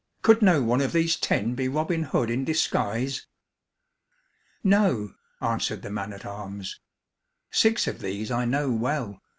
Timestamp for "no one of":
0.41-0.93